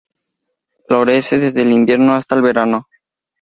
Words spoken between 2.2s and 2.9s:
el verano.